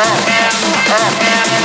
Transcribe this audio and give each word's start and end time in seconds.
oh, 0.00 0.24
oh, 0.90 1.54
oh, 1.54 1.57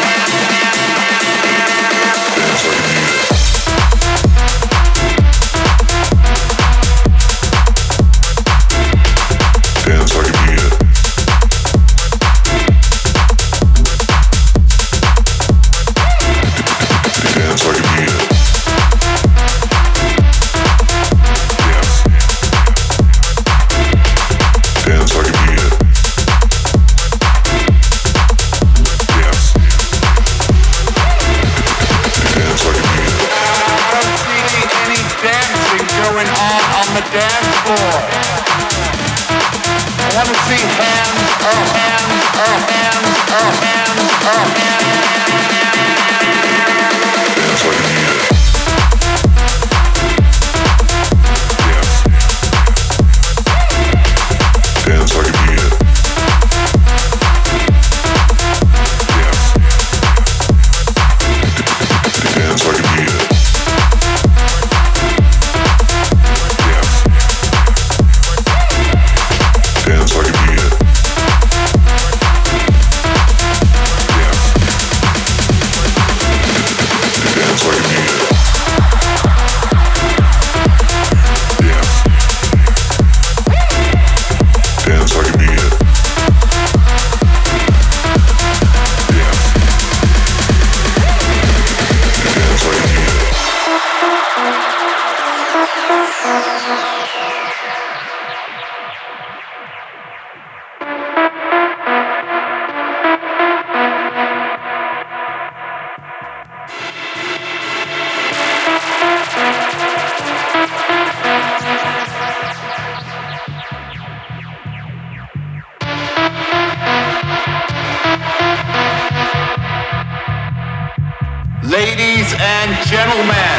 gentlemen, 122.93 123.57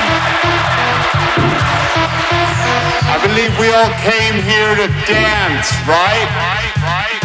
I 3.03 3.19
believe 3.19 3.51
we 3.59 3.67
all 3.75 3.91
came 3.99 4.39
here 4.47 4.79
to 4.79 4.87
dance, 5.11 5.75
right? 5.91 6.31
right, 6.39 6.71
right. 6.87 7.19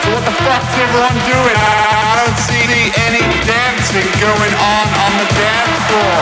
So 0.00 0.08
what 0.16 0.24
the 0.24 0.32
fuck's 0.48 0.72
everyone 0.80 1.18
doing? 1.28 1.56
I, 1.60 1.76
I 2.08 2.24
don't 2.24 2.40
see 2.40 2.64
any 3.04 3.20
dancing 3.44 4.08
going 4.16 4.54
on 4.56 4.86
on 4.96 5.12
the 5.20 5.28
dance 5.28 5.76
floor. 5.84 6.20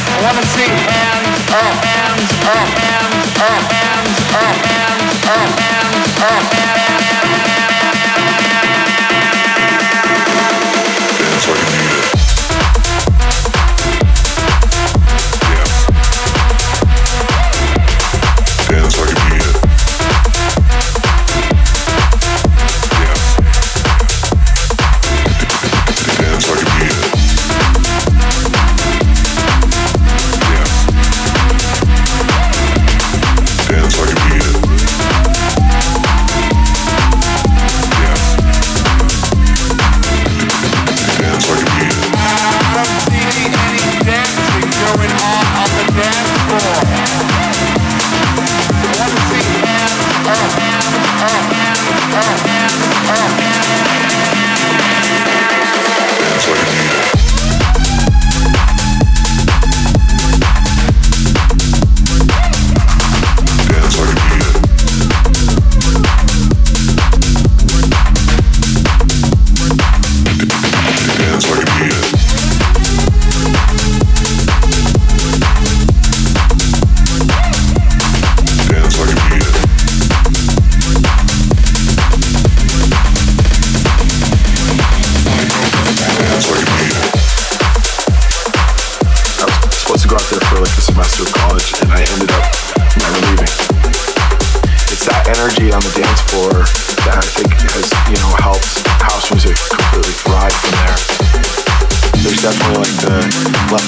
I 0.00 0.18
wanna 0.24 0.48
see 0.56 0.72
hands 0.72 1.44
up, 1.60 1.76
hands 1.92 2.30
up, 2.56 2.68
hands 2.72 3.36
up, 3.36 3.68
hands 3.84 4.16
up, 4.32 4.56
hands 4.64 5.12
up, 5.28 5.48
hands 5.60 6.08
up, 6.24 6.40
hands 6.40 6.56
up. 6.56 6.56
Hands 6.56 7.68
up. 7.68 7.75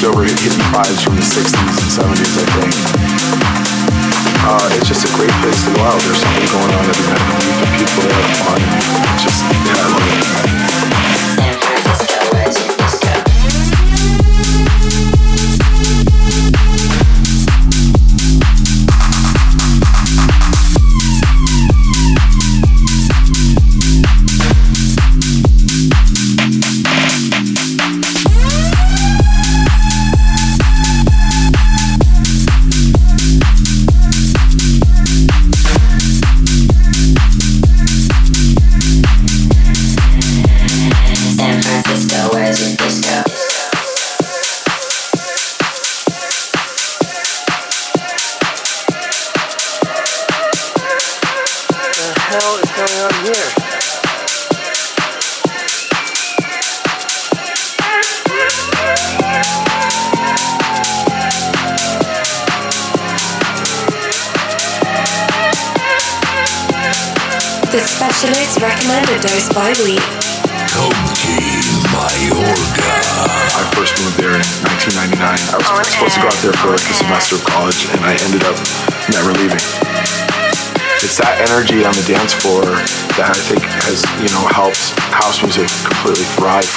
Leftover 0.08 0.24
hippie 0.24 0.48
vibes 0.72 1.04
from 1.04 1.16
the 1.16 1.22
60s 1.22 1.52
and 1.52 2.16
70s, 2.16 2.34
I 2.38 2.46
think. 2.56 2.72
Uh, 4.44 4.76
it's 4.76 4.88
just 4.88 5.04
a 5.04 5.16
great 5.16 5.30
place 5.42 5.62
to 5.64 5.74
go 5.74 5.82
out. 5.82 6.00
There's 6.00 6.18
something 6.18 6.48
going 6.48 6.72
on 6.72 6.84
every 6.88 7.06
night. 7.08 7.26
The 7.60 7.66
people 7.76 8.08
have 8.08 8.36
fun. 8.46 8.60
Just, 9.18 9.42
yeah, 9.44 9.76
I 9.76 9.88
love 9.92 10.54
it. 10.54 10.57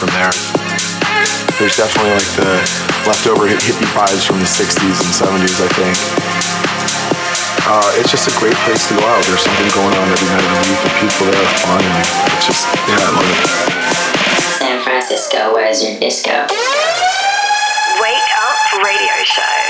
From 0.02 0.10
there. 0.18 0.34
There's 1.62 1.78
definitely 1.78 2.18
like 2.18 2.32
the 2.34 2.58
leftover 3.06 3.46
hippie 3.46 3.86
vibes 3.94 4.26
from 4.26 4.42
the 4.42 4.50
60s 4.50 4.98
and 4.98 5.14
70s, 5.14 5.62
I 5.62 5.70
think. 5.78 5.94
Uh, 7.70 8.02
it's 8.02 8.10
just 8.10 8.26
a 8.26 8.34
great 8.42 8.58
place 8.66 8.90
to 8.90 8.98
go 8.98 9.06
out. 9.06 9.22
There's 9.30 9.46
something 9.46 9.70
going 9.78 9.94
on 9.94 10.08
every 10.10 10.26
night. 10.34 10.42
You 10.42 10.74
meet 10.74 10.82
the 10.82 10.94
people 11.06 11.30
there, 11.30 11.38
have 11.38 11.62
fun, 11.62 11.84
and 11.86 12.02
it's 12.34 12.50
just, 12.50 12.66
yeah, 12.90 12.98
I 12.98 13.10
love 13.14 13.30
it. 13.30 13.46
San 14.58 14.82
Francisco, 14.82 15.54
where's 15.54 15.86
your 15.86 16.00
disco? 16.00 16.50
Wake 18.02 18.30
Up 18.42 18.82
Radio 18.82 19.16
Show. 19.22 19.61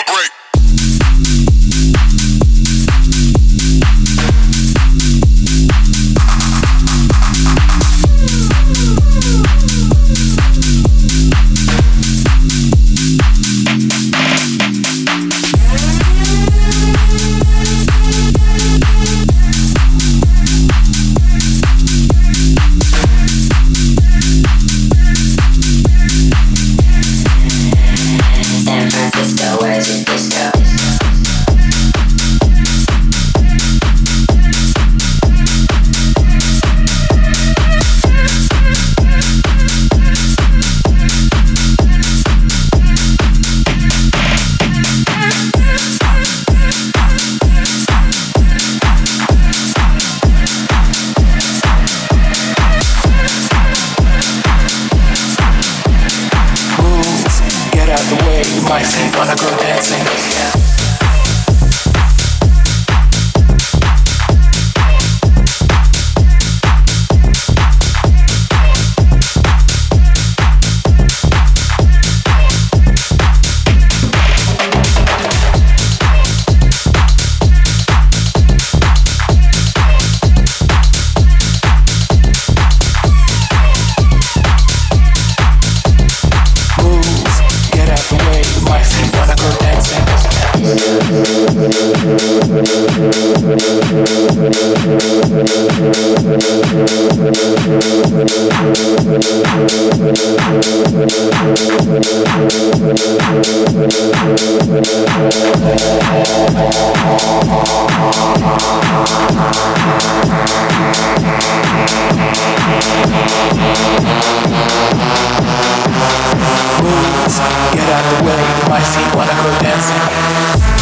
Get 117.74 117.89
out 117.89 118.04
the 118.17 118.26
way. 118.26 118.41
My 118.70 118.82
feet 118.82 119.15
wanna 119.15 119.34
go 119.44 119.50
dancing. 119.62 120.81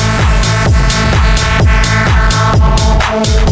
Thank 3.10 3.42
you. 3.42 3.49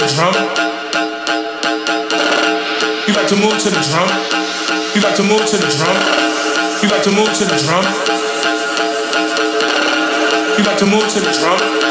The 0.00 0.06
drum. 0.16 0.32
You 3.06 3.12
like 3.12 3.28
to 3.28 3.36
move 3.36 3.58
to 3.60 3.68
the 3.68 3.80
drum. 3.92 4.08
You 4.94 5.02
like 5.02 5.14
to 5.16 5.22
move 5.22 5.44
to 5.44 5.56
the 5.58 5.68
drum. 5.76 5.96
You 6.82 6.88
like 6.88 7.02
to 7.02 7.10
move 7.10 7.28
to 7.36 7.44
the 7.44 7.56
drum. 7.60 7.84
You 10.56 10.64
like 10.64 10.78
to 10.78 10.86
move 10.86 11.06
to 11.06 11.20
the 11.20 11.32
drum. 11.38 11.89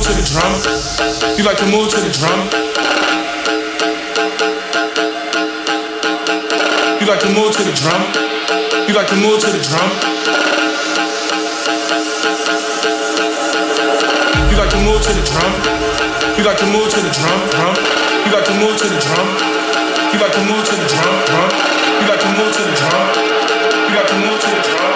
Move 0.00 0.08
to 0.08 0.16
the 0.16 0.28
drum. 0.32 0.52
You 1.36 1.44
like 1.44 1.58
to 1.58 1.66
move 1.68 1.90
to 1.92 2.00
the 2.00 2.08
drum. 2.08 2.40
You 7.00 7.06
like 7.06 7.20
to 7.20 7.28
move 7.36 7.52
to 7.52 7.62
the 7.68 7.74
drum. 7.76 8.00
You 8.88 8.94
like 8.96 9.08
to 9.08 9.16
move 9.20 9.40
to 9.44 9.50
the 9.52 9.60
drum. 9.60 9.90
You 14.48 14.56
like 14.56 14.70
to 14.72 14.80
move 14.80 15.02
to 15.04 15.12
the 15.12 15.24
drum. 15.28 15.52
You 16.38 16.44
like 16.48 16.56
to 16.56 16.66
move 16.72 16.88
to 16.88 17.00
the 17.04 17.12
drum, 17.12 17.40
drum. 17.52 17.76
You 18.24 18.32
like 18.32 18.46
to 18.48 18.54
move 18.56 18.76
to 18.80 18.88
the 18.88 19.00
drum. 19.04 19.28
You 20.14 20.18
like 20.18 20.32
to 20.32 20.40
move 20.48 20.64
to 20.64 20.74
the 20.80 20.86
drum, 20.88 21.16
drum. 21.28 21.50
You 22.00 22.08
like 22.08 22.20
to 22.24 22.30
move 22.40 22.52
to 22.56 22.62
the 22.64 22.72
drum. 22.72 23.04
You 23.84 23.96
like 24.00 24.08
to 24.08 24.16
move 24.16 24.40
to 24.40 24.48
the 24.48 24.62
drum, 24.64 24.80
drum. 24.80 24.89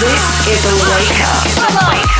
This 0.00 0.46
is 0.48 0.64
a 0.64 0.74
wake 0.88 1.20
up. 1.28 1.92
Wake 1.92 2.18
up. 2.18 2.19